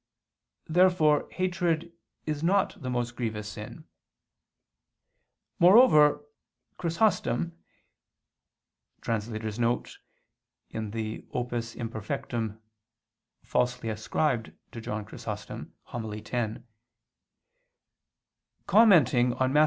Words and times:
Therefore 0.65 1.29
hatred 1.29 1.93
is 2.25 2.41
not 2.41 2.81
the 2.81 2.89
most 2.89 3.15
grievous 3.15 3.47
sin. 3.49 3.85
Moreover, 5.59 6.25
Chrysostom 6.79 7.55
[*Hom. 9.05 9.15
x 9.15 9.99
in 10.71 10.89
the 10.89 11.27
Opus 11.33 11.75
Imperfectum, 11.75 12.59
falsely 13.43 13.89
ascribed 13.89 14.45
to 14.71 14.77
St. 14.79 14.85
John 14.85 15.05
Chrysostom] 15.05 15.75
commenting 18.65 19.33
on 19.33 19.53
Matt. 19.53 19.59